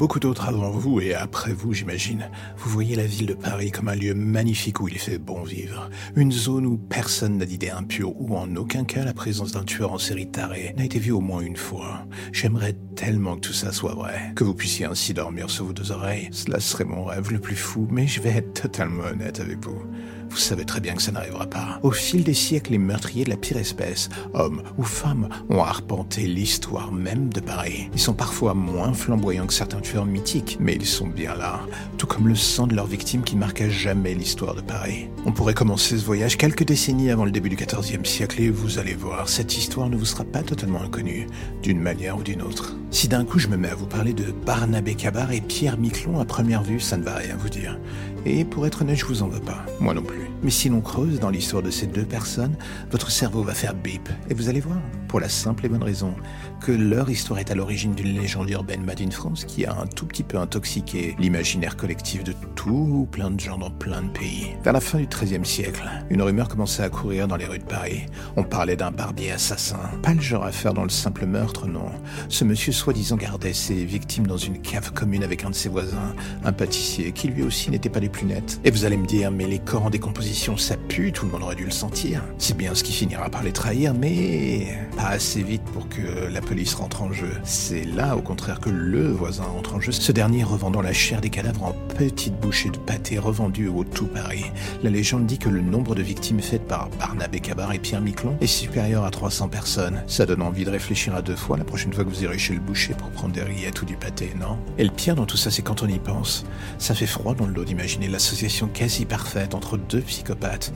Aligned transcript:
Beaucoup 0.00 0.18
d'autres 0.18 0.48
avant 0.48 0.70
vous 0.70 0.98
et 0.98 1.12
après 1.12 1.52
vous, 1.52 1.74
j'imagine, 1.74 2.30
vous 2.56 2.70
voyez 2.70 2.96
la 2.96 3.04
ville 3.04 3.26
de 3.26 3.34
Paris 3.34 3.70
comme 3.70 3.88
un 3.88 3.94
lieu 3.94 4.14
magnifique 4.14 4.80
où 4.80 4.88
il 4.88 4.98
fait 4.98 5.18
bon 5.18 5.42
vivre. 5.42 5.90
Une 6.16 6.32
zone 6.32 6.64
où 6.64 6.78
personne 6.78 7.36
n'a 7.36 7.44
d'idées 7.44 7.68
impures, 7.68 8.18
où 8.18 8.34
en 8.34 8.56
aucun 8.56 8.84
cas 8.84 9.04
la 9.04 9.12
présence 9.12 9.52
d'un 9.52 9.62
tueur 9.62 9.92
en 9.92 9.98
série 9.98 10.30
taré 10.30 10.72
n'a 10.78 10.86
été 10.86 10.98
vue 10.98 11.12
au 11.12 11.20
moins 11.20 11.42
une 11.42 11.58
fois. 11.58 12.06
J'aimerais 12.32 12.78
tellement 12.96 13.34
que 13.34 13.48
tout 13.48 13.52
ça 13.52 13.72
soit 13.72 13.94
vrai, 13.94 14.32
que 14.36 14.42
vous 14.42 14.54
puissiez 14.54 14.86
ainsi 14.86 15.12
dormir 15.12 15.50
sur 15.50 15.66
vos 15.66 15.74
deux 15.74 15.92
oreilles. 15.92 16.30
Cela 16.32 16.60
serait 16.60 16.84
mon 16.84 17.04
rêve 17.04 17.30
le 17.30 17.38
plus 17.38 17.56
fou, 17.56 17.86
mais 17.90 18.06
je 18.06 18.22
vais 18.22 18.30
être 18.30 18.62
totalement 18.62 19.04
honnête 19.04 19.38
avec 19.38 19.62
vous. 19.62 19.82
Vous 20.30 20.36
savez 20.36 20.64
très 20.64 20.80
bien 20.80 20.94
que 20.94 21.02
ça 21.02 21.10
n'arrivera 21.10 21.46
pas. 21.46 21.80
Au 21.82 21.90
fil 21.90 22.22
des 22.22 22.34
siècles, 22.34 22.72
les 22.72 22.78
meurtriers 22.78 23.24
de 23.24 23.30
la 23.30 23.36
pire 23.36 23.56
espèce, 23.56 24.08
hommes 24.32 24.62
ou 24.78 24.84
femmes, 24.84 25.28
ont 25.48 25.62
arpenté 25.62 26.22
l'histoire 26.22 26.92
même 26.92 27.32
de 27.32 27.40
Paris. 27.40 27.90
Ils 27.92 28.00
sont 28.00 28.14
parfois 28.14 28.54
moins 28.54 28.92
flamboyants 28.92 29.46
que 29.46 29.52
certains 29.52 29.80
tueurs 29.80 30.06
mythiques, 30.06 30.56
mais 30.60 30.76
ils 30.76 30.86
sont 30.86 31.08
bien 31.08 31.34
là, 31.34 31.60
tout 31.98 32.06
comme 32.06 32.28
le 32.28 32.36
sang 32.36 32.68
de 32.68 32.76
leurs 32.76 32.86
victimes 32.86 33.22
qui 33.22 33.36
marque 33.36 33.68
jamais 33.68 34.14
l'histoire 34.14 34.54
de 34.54 34.60
Paris. 34.60 35.08
On 35.26 35.32
pourrait 35.32 35.54
commencer 35.54 35.98
ce 35.98 36.04
voyage 36.04 36.38
quelques 36.38 36.64
décennies 36.64 37.10
avant 37.10 37.24
le 37.24 37.32
début 37.32 37.48
du 37.48 37.56
XIVe 37.56 38.04
siècle 38.04 38.40
et 38.40 38.50
vous 38.50 38.78
allez 38.78 38.94
voir, 38.94 39.28
cette 39.28 39.58
histoire 39.58 39.90
ne 39.90 39.96
vous 39.96 40.04
sera 40.04 40.24
pas 40.24 40.42
totalement 40.42 40.80
inconnue, 40.80 41.26
d'une 41.62 41.80
manière 41.80 42.16
ou 42.16 42.22
d'une 42.22 42.42
autre. 42.42 42.76
Si 42.92 43.08
d'un 43.08 43.24
coup 43.24 43.38
je 43.38 43.48
me 43.48 43.56
mets 43.56 43.70
à 43.70 43.74
vous 43.74 43.86
parler 43.86 44.12
de 44.12 44.32
Barnabé 44.46 44.94
Cabar 44.94 45.32
et 45.32 45.40
Pierre 45.40 45.78
Miquelon 45.78 46.20
à 46.20 46.24
première 46.24 46.62
vue, 46.62 46.80
ça 46.80 46.96
ne 46.96 47.04
va 47.04 47.14
rien 47.16 47.36
vous 47.36 47.48
dire. 47.48 47.78
Et 48.26 48.44
pour 48.44 48.66
être 48.66 48.82
honnête, 48.82 48.98
je 48.98 49.06
vous 49.06 49.22
en 49.22 49.28
veux 49.28 49.40
pas. 49.40 49.64
Moi 49.80 49.94
non 49.94 50.02
plus. 50.02 50.29
Mais 50.42 50.50
si 50.50 50.68
l'on 50.68 50.80
creuse 50.80 51.20
dans 51.20 51.30
l'histoire 51.30 51.62
de 51.62 51.70
ces 51.70 51.86
deux 51.86 52.04
personnes, 52.04 52.56
votre 52.90 53.10
cerveau 53.10 53.42
va 53.42 53.54
faire 53.54 53.74
bip. 53.74 54.08
Et 54.28 54.34
vous 54.34 54.48
allez 54.48 54.60
voir, 54.60 54.78
pour 55.08 55.20
la 55.20 55.28
simple 55.28 55.66
et 55.66 55.68
bonne 55.68 55.82
raison 55.82 56.14
que 56.60 56.72
leur 56.72 57.10
histoire 57.10 57.40
est 57.40 57.50
à 57.50 57.54
l'origine 57.54 57.94
d'une 57.94 58.18
légende 58.18 58.50
urbaine 58.50 58.84
made 58.84 59.00
in 59.00 59.10
France 59.10 59.44
qui 59.44 59.64
a 59.64 59.74
un 59.74 59.86
tout 59.86 60.06
petit 60.06 60.22
peu 60.22 60.38
intoxiqué 60.38 61.16
l'imaginaire 61.18 61.76
collectif 61.76 62.22
de 62.22 62.34
tout 62.54 63.08
plein 63.10 63.30
de 63.30 63.40
gens 63.40 63.58
dans 63.58 63.70
plein 63.70 64.02
de 64.02 64.10
pays. 64.10 64.48
Vers 64.62 64.74
la 64.74 64.80
fin 64.80 64.98
du 64.98 65.06
XIIIe 65.06 65.44
siècle, 65.44 65.82
une 66.10 66.22
rumeur 66.22 66.48
commençait 66.48 66.82
à 66.82 66.88
courir 66.90 67.28
dans 67.28 67.36
les 67.36 67.46
rues 67.46 67.58
de 67.58 67.64
Paris. 67.64 68.06
On 68.36 68.44
parlait 68.44 68.76
d'un 68.76 68.90
barbier 68.90 69.32
assassin. 69.32 69.80
Pas 70.02 70.14
le 70.14 70.20
genre 70.20 70.44
à 70.44 70.52
faire 70.52 70.74
dans 70.74 70.84
le 70.84 70.90
simple 70.90 71.26
meurtre, 71.26 71.66
non. 71.66 71.90
Ce 72.28 72.44
monsieur 72.44 72.72
soi-disant 72.72 73.16
gardait 73.16 73.52
ses 73.52 73.84
victimes 73.84 74.26
dans 74.26 74.36
une 74.36 74.60
cave 74.60 74.92
commune 74.92 75.24
avec 75.24 75.44
un 75.44 75.50
de 75.50 75.54
ses 75.54 75.68
voisins, 75.68 76.14
un 76.44 76.52
pâtissier, 76.52 77.12
qui 77.12 77.28
lui 77.28 77.42
aussi 77.42 77.70
n'était 77.70 77.88
pas 77.88 78.00
des 78.00 78.08
plus 78.08 78.26
nets. 78.26 78.60
Et 78.64 78.70
vous 78.70 78.84
allez 78.84 78.96
me 78.96 79.06
dire, 79.06 79.30
mais 79.30 79.46
les 79.46 79.58
corps 79.58 79.84
en 79.84 79.90
décomposition, 79.90 80.29
ça 80.34 80.76
pue, 80.76 81.12
tout 81.12 81.26
le 81.26 81.32
monde 81.32 81.42
aurait 81.42 81.56
dû 81.56 81.64
le 81.64 81.70
sentir. 81.70 82.22
C'est 82.38 82.56
bien 82.56 82.74
ce 82.74 82.84
qui 82.84 82.92
finira 82.92 83.28
par 83.30 83.42
les 83.42 83.52
trahir, 83.52 83.94
mais 83.94 84.78
pas 84.96 85.08
assez 85.08 85.42
vite 85.42 85.62
pour 85.72 85.88
que 85.88 86.28
la 86.30 86.40
police 86.40 86.74
rentre 86.74 87.02
en 87.02 87.12
jeu. 87.12 87.32
C'est 87.44 87.84
là, 87.84 88.16
au 88.16 88.22
contraire, 88.22 88.60
que 88.60 88.70
le 88.70 89.10
voisin 89.10 89.44
entre 89.58 89.74
en 89.74 89.80
jeu, 89.80 89.92
ce 89.92 90.12
dernier 90.12 90.44
revendant 90.44 90.82
la 90.82 90.92
chair 90.92 91.20
des 91.20 91.30
cadavres 91.30 91.64
en 91.64 91.74
petites 91.96 92.38
bouchées 92.38 92.70
de 92.70 92.78
pâté 92.78 93.18
revendues 93.18 93.68
au 93.68 93.84
tout 93.84 94.06
Paris. 94.06 94.44
La 94.82 94.90
légende 94.90 95.26
dit 95.26 95.38
que 95.38 95.48
le 95.48 95.60
nombre 95.60 95.94
de 95.94 96.02
victimes 96.02 96.40
faites 96.40 96.66
par 96.66 96.88
Barnabé 96.98 97.40
Cabar 97.40 97.72
et 97.72 97.78
Pierre 97.78 98.00
Miquelon 98.00 98.36
est 98.40 98.46
supérieur 98.46 99.04
à 99.04 99.10
300 99.10 99.48
personnes. 99.48 100.02
Ça 100.06 100.26
donne 100.26 100.42
envie 100.42 100.64
de 100.64 100.70
réfléchir 100.70 101.14
à 101.14 101.22
deux 101.22 101.36
fois 101.36 101.56
la 101.56 101.64
prochaine 101.64 101.92
fois 101.92 102.04
que 102.04 102.08
vous 102.08 102.22
irez 102.22 102.38
chez 102.38 102.54
le 102.54 102.60
boucher 102.60 102.94
pour 102.94 103.10
prendre 103.10 103.34
des 103.34 103.42
rillettes 103.42 103.82
ou 103.82 103.84
du 103.84 103.96
pâté, 103.96 104.32
non? 104.38 104.58
Et 104.78 104.84
le 104.84 104.90
pire 104.90 105.16
dans 105.16 105.26
tout 105.26 105.36
ça, 105.36 105.50
c'est 105.50 105.62
quand 105.62 105.82
on 105.82 105.88
y 105.88 105.98
pense. 105.98 106.44
Ça 106.78 106.94
fait 106.94 107.06
froid 107.06 107.34
dans 107.34 107.46
le 107.46 107.52
dos 107.52 107.64
d'imaginer 107.64 108.08
l'association 108.08 108.68
quasi 108.68 109.04
parfaite 109.04 109.54
entre 109.54 109.76
deux 109.76 110.00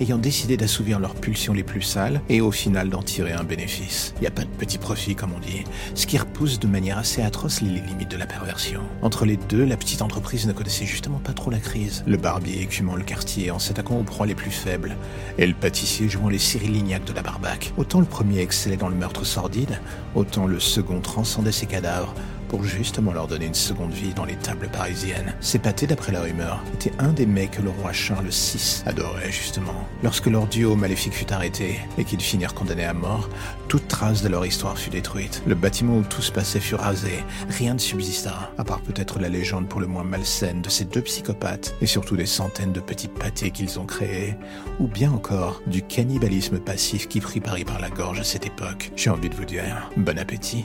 ayant 0.01 0.19
décidé 0.19 0.57
d'assouvir 0.57 0.99
leurs 0.99 1.15
pulsions 1.15 1.53
les 1.53 1.63
plus 1.63 1.83
sales 1.83 2.21
et 2.29 2.41
au 2.41 2.51
final 2.51 2.89
d'en 2.89 3.03
tirer 3.03 3.33
un 3.33 3.45
bénéfice. 3.45 4.15
Il 4.17 4.23
n'y 4.23 4.27
a 4.27 4.31
pas 4.31 4.43
de 4.43 4.49
petit 4.49 4.79
profit, 4.79 5.15
comme 5.15 5.33
on 5.37 5.41
dit 5.41 5.65
ce 5.95 6.07
qui 6.07 6.19
repousse 6.19 6.59
de 6.59 6.67
manière 6.67 6.99
assez 6.99 7.23
atroce 7.23 7.61
les 7.61 7.81
limites 7.81 8.11
de 8.11 8.17
la 8.17 8.27
perversion. 8.27 8.81
Entre 9.03 9.25
les 9.25 9.37
deux, 9.37 9.65
la 9.65 9.77
petite 9.77 10.03
entreprise 10.03 10.47
ne 10.47 10.53
connaissait 10.53 10.87
justement 10.87 11.19
pas 11.19 11.33
trop 11.33 11.51
la 11.51 11.59
crise. 11.59 12.05
Le 12.07 12.17
barbier 12.17 12.63
écumant 12.63 12.97
le 12.97 13.05
quartier 13.05 13.51
en 13.51 13.59
s'attaquant 13.59 13.99
aux 13.99 14.05
proies 14.05 14.27
les 14.27 14.35
plus 14.35 14.51
faibles, 14.51 14.97
et 15.39 15.47
le 15.47 15.55
pâtissier 15.55 16.09
jouant 16.09 16.29
les 16.29 16.39
Cyril 16.39 16.73
Lignac 16.73 17.05
de 17.05 17.13
la 17.13 17.23
barbaque. 17.23 17.73
Autant 17.77 18.01
le 18.01 18.07
premier 18.07 18.41
excellait 18.41 18.77
dans 18.77 18.89
le 18.89 18.95
meurtre 18.95 19.25
sordide, 19.25 19.81
autant 20.15 20.47
le 20.47 20.61
second 20.61 21.01
transcendait 21.01 21.53
ses 21.53 21.67
cadavres 21.67 22.15
pour 22.49 22.65
justement 22.65 23.13
leur 23.13 23.27
donner 23.27 23.47
une 23.47 23.55
seconde 23.55 23.93
vie 23.93 24.15
dans 24.15 24.25
les 24.25 24.37
tables 24.37 24.69
parisiennes. 24.69 25.35
Ces 25.41 25.59
pâtés, 25.59 25.87
d'après 25.87 26.13
la 26.13 26.23
rumeur, 26.23 26.63
étaient 26.75 26.93
un 26.99 27.13
des 27.13 27.27
mets 27.27 27.49
que 27.49 27.63
le 27.63 27.71
roi 27.71 27.93
Charles 27.93 28.29
VI 28.29 28.83
adorait 28.87 29.33
justement. 29.33 29.87
Lorsque 30.03 30.27
leur 30.27 30.47
duo 30.47 30.77
maléfique 30.77 31.15
fut 31.15 31.33
arrêté 31.33 31.81
et 31.99 32.05
qu'ils 32.05 32.21
finirent 32.21 32.55
condamnés 32.55 32.85
à 32.85 32.95
mort, 32.95 33.29
toute 33.69 33.89
trace 33.89 34.23
de 34.23 34.29
leur 34.29 34.47
histoire 34.47 34.79
fut 34.79 34.91
détruite. 34.91 35.43
Le 35.47 35.55
bâtiment 35.55 35.97
où 35.97 36.03
tout 36.03 36.23
se 36.23 36.33
passait 36.33 36.61
fut 36.61 36.75
rasé. 36.75 37.25
Rien 37.49 37.75
ne 37.75 37.79
subsista, 37.79 38.53
à 38.59 38.65
part 38.65 38.81
peut-être 38.81 39.19
la 39.19 39.29
légende 39.29 39.69
pour 39.69 39.81
le 39.81 39.87
moins 39.87 40.05
malsaine 40.05 40.63
de 40.63 40.69
ces 40.69 40.85
deux 40.85 41.03
psychopathes 41.03 41.75
et 41.81 41.87
surtout 41.87 42.17
des 42.17 42.27
centaines 42.27 42.73
de 42.73 42.81
petits 42.81 43.09
pâtés 43.09 43.51
qu'ils 43.51 43.79
ont 43.79 43.87
créés, 43.87 44.37
ou 44.81 44.87
bien 44.87 45.13
encore 45.13 45.63
du 45.67 45.83
cannibalisme 45.83 46.59
passif 46.59 47.09
qui 47.09 47.21
prit 47.21 47.41
Paris 47.41 47.65
par 47.65 47.81
la 47.81 47.91
gorge 47.91 48.21
à 48.21 48.25
cette 48.25 48.47
époque. 48.47 48.93
J'ai 48.97 49.11
envie 49.11 49.29
de 49.29 49.35
vous 49.35 49.45
dire, 49.45 49.91
bon 49.97 50.19
appétit. 50.19 50.65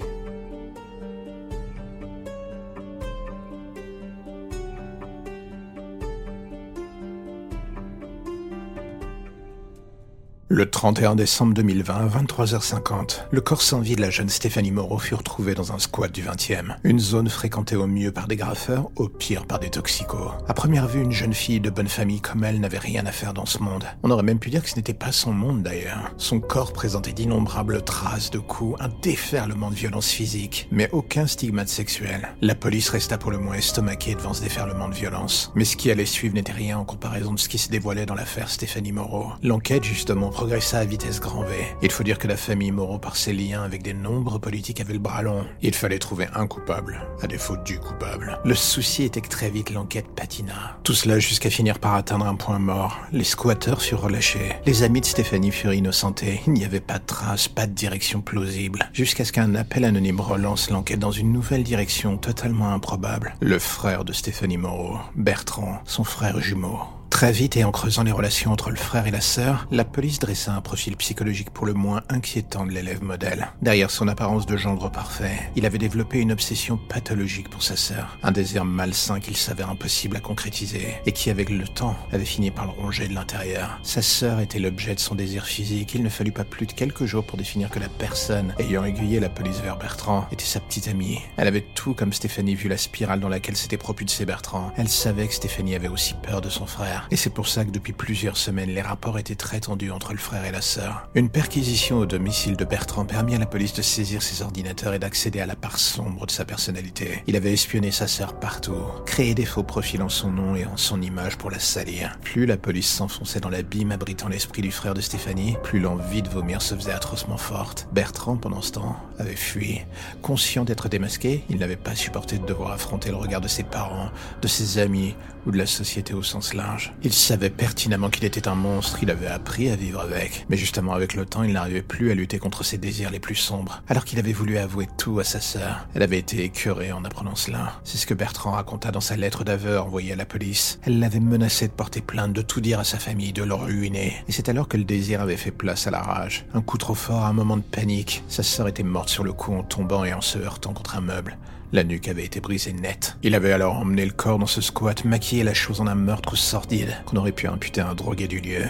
Le 10.52 10.68
31 10.68 11.16
décembre 11.16 11.54
2020, 11.54 11.94
à 11.94 12.08
23h50, 12.08 13.20
le 13.30 13.40
corps 13.40 13.62
sans 13.62 13.82
vie 13.82 13.96
de 13.96 14.02
la 14.02 14.10
jeune 14.10 14.30
Stéphanie 14.30 14.72
Moreau 14.72 14.98
fut 14.98 15.14
retrouvé 15.14 15.54
dans 15.54 15.74
un 15.74 15.78
squat 15.78 16.12
du 16.12 16.24
20e. 16.24 16.76
Une 16.84 16.98
zone 16.98 17.30
fréquentée 17.30 17.76
au 17.76 17.86
mieux 17.86 18.12
par 18.12 18.28
des 18.28 18.36
graffeurs, 18.36 18.90
au 18.96 19.10
pire 19.10 19.46
par 19.46 19.60
des 19.60 19.70
toxicos. 19.70 20.32
À 20.48 20.56
première 20.56 20.88
vue, 20.88 21.04
une 21.04 21.12
jeune 21.12 21.36
fille 21.36 21.60
de 21.60 21.70
bonne 21.70 21.88
famille 21.88 22.20
comme 22.20 22.44
elle 22.44 22.60
n'avait 22.60 22.80
rien 22.80 23.06
à 23.06 23.12
faire 23.12 23.36
dans 23.36 23.46
ce 23.46 23.60
monde. 23.60 23.86
On 24.02 24.10
aurait 24.10 24.24
même 24.24 24.40
pu 24.40 24.50
dire 24.50 24.64
que 24.64 24.72
ce 24.72 24.76
n'était 24.76 24.96
pas 24.96 25.12
son 25.12 25.34
monde 25.34 25.62
d'ailleurs. 25.62 26.12
Son 26.18 26.40
corps 26.40 26.74
présentait 26.74 27.14
d'innombrables 27.14 27.84
traces 27.84 28.32
de 28.32 28.40
coups, 28.40 28.76
un 28.82 28.90
déferlement 29.04 29.70
de 29.70 29.76
violence 29.76 30.10
physique, 30.10 30.68
mais 30.72 30.90
aucun 30.94 31.28
stigmate 31.28 31.70
sexuel. 31.70 32.30
La 32.42 32.56
police 32.56 32.90
resta 32.90 33.20
pour 33.20 33.30
le 33.30 33.38
moins 33.38 33.54
estomaquée 33.54 34.16
devant 34.16 34.34
ce 34.34 34.42
déferlement 34.42 34.90
de 34.90 34.96
violence. 34.96 35.52
Mais 35.54 35.64
ce 35.64 35.78
qui 35.78 35.92
allait 35.92 36.06
suivre 36.06 36.34
n'était 36.34 36.54
rien 36.54 36.80
en 36.80 36.86
comparaison 36.86 37.36
de 37.36 37.40
ce 37.40 37.50
qui 37.50 37.60
se 37.60 37.70
dévoilait 37.70 38.08
dans 38.08 38.16
l'affaire 38.16 38.50
Stéphanie 38.50 38.94
Moreau. 38.94 39.28
L'enquête, 39.44 39.84
justement, 39.84 40.32
progressa 40.40 40.80
à 40.80 40.86
vitesse 40.86 41.20
grand 41.20 41.44
V. 41.44 41.54
Il 41.82 41.92
faut 41.92 42.04
dire 42.04 42.18
que 42.18 42.26
la 42.26 42.38
famille 42.38 42.72
Moreau, 42.72 42.98
par 42.98 43.18
ses 43.18 43.34
liens 43.34 43.62
avec 43.62 43.84
des 43.84 43.94
nombres 43.94 44.40
politiques, 44.40 44.80
avait 44.80 44.94
le 44.94 45.00
bras 45.00 45.22
long. 45.22 45.46
Il 45.62 45.76
fallait 45.76 46.00
trouver 46.00 46.28
un 46.34 46.48
coupable, 46.48 47.02
à 47.22 47.28
défaut 47.28 47.58
du 47.58 47.78
coupable. 47.78 48.40
Le 48.46 48.56
souci 48.56 49.04
était 49.04 49.20
que 49.20 49.28
très 49.28 49.50
vite 49.50 49.70
l'enquête 49.70 50.08
patina. 50.16 50.78
Tout 50.86 50.94
cela 50.94 51.20
jusqu'à 51.20 51.50
finir 51.50 51.80
par 51.80 51.96
atteindre 51.96 52.26
un 52.26 52.36
point 52.36 52.58
mort. 52.58 53.02
Les 53.12 53.26
squatteurs 53.26 53.82
furent 53.82 54.04
relâchés. 54.04 54.54
Les 54.66 54.84
amis 54.84 55.02
de 55.02 55.08
Stéphanie 55.08 55.52
furent 55.52 55.74
innocentés. 55.74 56.40
Il 56.48 56.54
n'y 56.54 56.64
avait 56.64 56.80
pas 56.80 57.00
de 57.00 57.06
traces, 57.06 57.50
pas 57.50 57.68
de 57.68 57.74
direction 57.74 58.22
plausible. 58.22 58.90
Jusqu'à 58.94 59.26
ce 59.26 59.34
qu'un 59.34 59.56
appel 59.56 59.84
anonyme 59.84 60.22
relance 60.22 60.70
l'enquête 60.70 61.00
dans 61.00 61.12
une 61.12 61.34
nouvelle 61.34 61.64
direction 61.64 62.18
totalement 62.18 62.74
improbable. 62.74 63.36
Le 63.42 63.60
frère 63.60 64.06
de 64.06 64.14
Stéphanie 64.14 64.56
Moreau, 64.56 65.00
Bertrand, 65.18 65.82
son 65.84 66.06
frère 66.06 66.40
jumeau. 66.40 66.80
Très 67.20 67.34
vite 67.34 67.58
et 67.58 67.66
en 67.66 67.72
creusant 67.72 68.04
les 68.04 68.14
relations 68.14 68.54
entre 68.54 68.70
le 68.70 68.78
frère 68.78 69.06
et 69.06 69.12
la 69.12 69.20
sœur, 69.20 69.68
la 69.72 69.84
police 69.84 70.20
dressa 70.20 70.54
un 70.54 70.62
profil 70.62 70.96
psychologique 70.96 71.50
pour 71.50 71.66
le 71.66 71.74
moins 71.74 72.02
inquiétant 72.08 72.66
de 72.66 72.72
l'élève 72.72 73.04
modèle. 73.04 73.50
Derrière 73.62 73.92
son 73.92 74.08
apparence 74.08 74.46
de 74.46 74.56
gendre 74.56 74.90
parfait, 74.90 75.38
il 75.58 75.66
avait 75.66 75.78
développé 75.78 76.20
une 76.20 76.32
obsession 76.32 76.78
pathologique 76.78 77.50
pour 77.50 77.62
sa 77.62 77.76
sœur, 77.76 78.18
un 78.24 78.32
désir 78.32 78.64
malsain 78.64 79.20
qu'il 79.20 79.36
s'avère 79.36 79.70
impossible 79.70 80.16
à 80.16 80.22
concrétiser 80.22 80.96
et 81.06 81.12
qui 81.12 81.30
avec 81.30 81.50
le 81.50 81.68
temps 81.68 81.98
avait 82.14 82.24
fini 82.24 82.52
par 82.52 82.68
le 82.68 82.72
ronger 82.72 83.10
de 83.10 83.16
l'intérieur. 83.16 83.82
Sa 83.84 84.02
sœur 84.02 84.40
était 84.40 84.60
l'objet 84.60 84.96
de 84.96 85.02
son 85.02 85.16
désir 85.16 85.44
physique, 85.44 85.96
il 85.96 86.04
ne 86.04 86.10
fallut 86.10 86.32
pas 86.32 86.46
plus 86.46 86.68
de 86.68 86.72
quelques 86.72 87.04
jours 87.04 87.26
pour 87.26 87.38
définir 87.38 87.70
que 87.70 87.80
la 87.80 87.90
personne 87.90 88.56
ayant 88.60 88.86
aiguillé 88.86 89.20
la 89.20 89.28
police 89.28 89.60
vers 89.60 89.76
Bertrand 89.76 90.26
était 90.32 90.46
sa 90.46 90.62
petite 90.62 90.88
amie. 90.88 91.20
Elle 91.36 91.50
avait 91.50 91.66
tout 91.76 91.94
comme 91.94 92.14
Stéphanie 92.14 92.56
vu 92.56 92.70
la 92.70 92.78
spirale 92.78 93.20
dans 93.20 93.28
laquelle 93.28 93.58
s'était 93.58 93.76
propulsé 93.76 94.26
Bertrand. 94.26 94.72
Elle 94.78 94.88
savait 94.88 95.28
que 95.28 95.34
Stéphanie 95.34 95.76
avait 95.76 95.90
aussi 95.90 96.14
peur 96.14 96.40
de 96.40 96.48
son 96.48 96.66
frère 96.66 97.08
Et 97.12 97.16
c'est 97.16 97.32
pour 97.32 97.48
ça 97.48 97.66
que 97.66 97.72
depuis 97.72 97.94
plusieurs 97.94 98.38
semaines, 98.38 98.70
les 98.70 98.82
rapports 98.82 99.18
étaient 99.18 99.36
très 99.36 99.60
tendus 99.60 99.92
entre 99.92 100.12
le 100.12 100.20
frère 100.20 100.46
et 100.46 100.52
la 100.52 100.62
sœur. 100.62 101.10
Une 101.16 101.30
perquisition 101.30 101.98
au 101.98 102.06
domicile 102.06 102.56
de 102.56 102.66
Bertrand 102.66 103.06
permit 103.06 103.36
à 103.36 103.40
la 103.40 103.48
police 103.48 103.74
de 103.74 103.82
saisir 103.82 104.22
ses 104.22 104.44
ordinateurs 104.44 104.94
et 104.94 105.00
d'accéder 105.00 105.42
à 105.42 105.48
la 105.48 105.56
part 105.56 105.80
sombre 105.80 106.28
de 106.28 106.32
sa 106.32 106.46
personnalité. 106.46 107.24
Il 107.26 107.36
avait 107.36 107.54
espionné 107.54 107.92
sa 107.92 108.08
sœur 108.08 108.40
partout, 108.40 108.76
créé 109.06 109.34
des 109.34 109.46
faux 109.46 109.64
profils 109.64 110.02
en 110.04 110.10
son 110.10 110.32
nom 110.32 110.56
et 110.56 110.66
en 110.66 110.78
son 110.78 111.02
image 111.02 111.38
pour 111.38 111.50
la 111.50 111.60
salir. 111.60 112.18
Plus 112.22 112.46
la 112.46 112.58
police 112.58 112.90
s'enfonçait 112.90 113.40
dans 113.40 113.50
l'abîme 113.50 113.92
abritant 113.92 114.28
l'esprit 114.28 114.62
du 114.62 114.72
frère 114.72 114.94
de 114.94 115.02
Stéphanie, 115.02 115.58
plus 115.64 115.80
l'envie 115.80 116.22
de 116.22 116.30
vomir 116.30 116.62
se 116.62 116.76
faisait 116.76 116.92
atrocement 116.92 117.38
forte. 117.38 117.88
Bertrand, 117.92 118.38
pendant 118.38 118.62
ce 118.62 118.74
temps, 118.74 118.98
avait 119.18 119.36
fui. 119.36 119.82
Conscient 120.22 120.64
d'être 120.64 120.90
démasqué, 120.90 121.44
il 121.50 121.58
n'avait 121.58 121.76
pas 121.76 121.96
supporté 121.96 122.38
de 122.38 122.46
devoir 122.46 122.72
affronter 122.72 123.10
le 123.10 123.16
regard 123.16 123.42
de 123.42 123.48
ses 123.48 123.64
parents, 123.64 124.12
de 124.42 124.48
ses 124.48 124.78
amis 124.78 125.16
ou 125.46 125.52
de 125.52 125.58
la 125.58 125.66
société 125.66 126.14
au 126.14 126.24
sens 126.24 126.54
large. 126.54 126.94
Il 127.02 127.14
savait 127.14 127.50
pertinemment 127.50 128.10
qu'il 128.10 128.26
était 128.26 128.50
un 128.50 128.56
monstre, 128.56 129.00
il 129.02 129.10
avait 129.10 129.28
appris 129.28 129.70
à 129.70 129.78
vivre 129.78 130.02
avec. 130.02 130.46
Mais 130.50 130.58
justement, 130.58 130.92
avec 130.92 131.14
le 131.14 131.26
temps, 131.26 131.44
il 131.44 131.54
n'arrivait 131.54 131.82
plus 131.82 132.12
à 132.12 132.14
lutter 132.14 132.40
contre 132.40 132.66
ses 132.66 132.78
désirs 132.78 133.10
les 133.10 133.22
plus 133.22 133.36
sombres. 133.36 133.82
Alors 133.88 134.04
qu'il 134.04 134.20
avait 134.20 134.34
voulu 134.34 134.58
avouer 134.58 134.90
tout 134.98 135.18
à 135.20 135.24
sa 135.24 135.40
sœur, 135.40 135.88
elle 135.96 136.04
avait 136.04 136.20
été 136.20 136.44
écœurée 136.44 136.92
en 136.92 137.06
apprenant 137.06 137.36
cela. 137.36 137.80
C'est 137.86 137.98
ce 137.98 138.06
que 138.06 138.14
Bertrand 138.14 138.52
raconta 138.52 138.92
dans 138.92 139.00
sa 139.00 139.16
lettre 139.16 139.46
d'aveu 139.46 139.80
envoyée 139.80 140.12
à 140.12 140.18
la 140.18 140.26
police. 140.26 140.78
Elle 140.84 141.00
l'avait 141.00 141.22
menacé 141.22 141.68
de 141.70 141.74
porter 141.74 142.02
plainte, 142.02 142.34
de 142.34 142.42
tout 142.42 142.60
dire 142.60 142.80
à 142.80 142.84
sa 142.84 143.00
famille, 143.00 143.32
de 143.32 143.44
le 143.44 143.54
ruiner. 143.54 144.16
Et 144.28 144.34
c'est 144.34 144.50
alors 144.50 144.68
que 144.68 144.76
le 144.76 144.84
désir 144.84 145.22
avait 145.22 145.38
fait 145.38 145.52
place 145.52 145.88
à 145.88 145.92
la 145.92 146.02
rage. 146.02 146.46
Un 146.54 146.62
coup 146.62 146.78
trop 146.78 146.96
fort, 146.96 147.26
un 147.26 147.34
moment 147.34 147.56
de 147.56 147.62
panique. 147.62 148.24
Sa 148.28 148.44
sœur 148.44 148.68
était 148.68 148.84
morte 148.84 149.08
sur 149.08 149.24
le 149.24 149.32
coup 149.32 149.54
en 149.54 149.64
tombant 149.64 150.04
et 150.04 150.14
en 150.14 150.22
se 150.22 150.38
heurtant 150.38 150.74
contre 150.74 150.98
un 150.98 151.02
meuble. 151.02 151.38
La 151.72 151.84
nuque 151.84 152.08
avait 152.08 152.26
été 152.26 152.40
brisée 152.40 152.74
nette. 152.74 153.16
Il 153.22 153.36
avait 153.36 153.52
alors 153.52 153.78
emmené 153.78 154.04
le 154.04 154.12
corps 154.12 154.40
dans 154.40 154.48
ce 154.48 154.60
squat, 154.60 155.06
maquillé 155.06 155.44
la 155.44 155.54
chose 155.54 155.82
en 155.82 155.86
un 155.86 155.94
meurtre 155.94 156.36
sordide 156.36 156.96
qu'on 157.06 157.18
aurait 157.18 157.32
pu 157.32 157.46
imputer 157.46 157.82
à 157.82 157.90
un 157.90 157.94
drogué 157.94 158.28
du 158.28 158.40
lieu. 158.40 158.64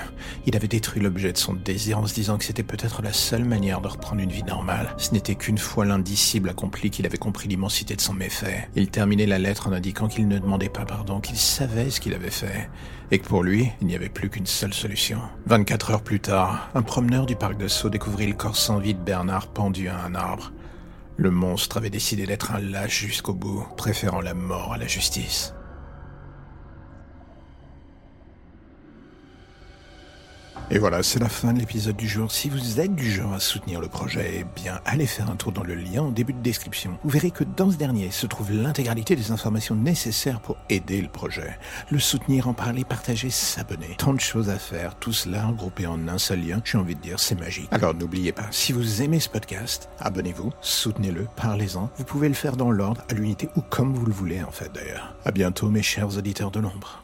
Il 0.45 0.57
avait 0.57 0.67
détruit 0.67 1.01
l'objet 1.01 1.31
de 1.31 1.37
son 1.37 1.53
désir 1.53 1.97
en 1.97 2.05
se 2.05 2.13
disant 2.13 2.37
que 2.37 2.43
c'était 2.43 2.61
peut-être 2.61 3.01
la 3.01 3.13
seule 3.13 3.45
manière 3.45 3.79
de 3.79 3.87
reprendre 3.87 4.21
une 4.21 4.33
vie 4.33 4.43
normale. 4.43 4.93
Ce 4.97 5.13
n'était 5.13 5.35
qu'une 5.35 5.57
fois 5.57 5.85
l'indicible 5.85 6.49
accompli 6.49 6.89
qu'il 6.89 7.05
avait 7.05 7.17
compris 7.17 7.47
l'immensité 7.47 7.95
de 7.95 8.01
son 8.01 8.13
méfait. 8.13 8.67
Il 8.75 8.89
terminait 8.89 9.27
la 9.27 9.39
lettre 9.39 9.69
en 9.69 9.71
indiquant 9.71 10.09
qu'il 10.09 10.27
ne 10.27 10.37
demandait 10.37 10.67
pas 10.67 10.83
pardon, 10.83 11.21
qu'il 11.21 11.37
savait 11.37 11.91
ce 11.91 12.01
qu'il 12.01 12.13
avait 12.13 12.29
fait, 12.29 12.69
et 13.11 13.19
que 13.19 13.27
pour 13.27 13.43
lui, 13.43 13.71
il 13.79 13.87
n'y 13.87 13.95
avait 13.95 14.09
plus 14.09 14.29
qu'une 14.29 14.45
seule 14.45 14.73
solution. 14.73 15.19
24 15.45 15.91
heures 15.91 16.03
plus 16.03 16.19
tard, 16.19 16.69
un 16.75 16.81
promeneur 16.81 17.25
du 17.25 17.37
parc 17.37 17.57
de 17.57 17.69
Sceaux 17.69 17.89
découvrit 17.89 18.27
le 18.27 18.33
corps 18.33 18.57
sans 18.57 18.77
vie 18.77 18.93
de 18.93 18.99
Bernard 18.99 19.47
pendu 19.47 19.87
à 19.87 20.03
un 20.03 20.15
arbre. 20.15 20.51
Le 21.19 21.31
monstre 21.31 21.75
avait 21.75 21.89
décidé 21.89 22.25
d'être 22.25 22.53
un 22.53 22.61
lâche 22.61 23.01
jusqu'au 23.01 23.33
bout, 23.33 23.67
préférant 23.75 24.21
la 24.21 24.33
mort 24.33 24.71
à 24.71 24.77
la 24.77 24.87
justice. 24.87 25.53
Et 30.71 30.77
voilà, 30.77 31.01
c'est 31.01 31.17
la 31.17 31.29
fin 31.29 31.51
de 31.51 31.57
l'épisode 31.57 31.95
du 31.95 32.07
jour. 32.07 32.31
Si 32.31 32.47
vous 32.47 32.79
êtes 32.79 32.93
du 32.93 33.09
genre 33.09 33.33
à 33.33 33.39
soutenir 33.39 33.81
le 33.81 33.87
projet, 33.87 34.41
eh 34.41 34.45
bien, 34.55 34.79
allez 34.85 35.07
faire 35.07 35.27
un 35.31 35.35
tour 35.35 35.51
dans 35.51 35.63
le 35.63 35.73
lien 35.73 36.03
en 36.03 36.11
début 36.11 36.33
de 36.33 36.43
description. 36.43 36.99
Vous 37.03 37.09
verrez 37.09 37.31
que 37.31 37.43
dans 37.43 37.71
ce 37.71 37.77
dernier 37.77 38.11
se 38.11 38.27
trouve 38.27 38.51
l'intégralité 38.51 39.15
des 39.15 39.31
informations 39.31 39.73
nécessaires 39.73 40.39
pour 40.39 40.57
aider 40.69 41.01
le 41.01 41.07
projet. 41.07 41.57
Le 41.89 41.97
soutenir, 41.97 42.47
en 42.47 42.53
parler, 42.53 42.83
partager, 42.83 43.31
s'abonner. 43.31 43.95
Tant 43.97 44.13
de 44.13 44.19
choses 44.19 44.51
à 44.51 44.59
faire, 44.59 44.93
tout 44.99 45.11
cela 45.11 45.47
regroupé 45.47 45.87
en 45.87 46.07
un 46.07 46.19
seul 46.19 46.45
lien. 46.45 46.61
J'ai 46.63 46.77
envie 46.77 46.95
de 46.95 47.01
dire, 47.01 47.19
c'est 47.19 47.39
magique. 47.39 47.69
Alors 47.71 47.95
n'oubliez 47.95 48.31
pas, 48.31 48.45
si 48.51 48.71
vous 48.71 49.01
aimez 49.01 49.19
ce 49.19 49.29
podcast, 49.29 49.89
abonnez-vous, 49.99 50.51
soutenez-le, 50.61 51.27
parlez-en. 51.35 51.89
Vous 51.97 52.03
pouvez 52.03 52.27
le 52.27 52.35
faire 52.35 52.57
dans 52.57 52.69
l'ordre, 52.69 53.01
à 53.09 53.15
l'unité 53.15 53.49
ou 53.55 53.61
comme 53.61 53.95
vous 53.95 54.05
le 54.05 54.13
voulez 54.13 54.43
en 54.43 54.51
fait 54.51 54.71
d'ailleurs. 54.71 55.15
À 55.25 55.31
bientôt 55.31 55.69
mes 55.69 55.81
chers 55.81 56.15
auditeurs 56.15 56.51
de 56.51 56.59
l'ombre. 56.59 57.03